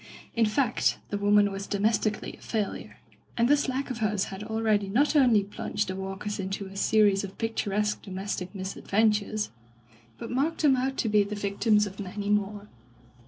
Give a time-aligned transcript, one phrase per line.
[0.35, 2.97] In fact the woman was domestically a failure,
[3.37, 7.23] and this lack of hers had already not only plunged the Walkers into a series
[7.23, 9.51] of pictu resque domestic misadventures,
[10.17, 12.67] but marked them out to be the victims of many more.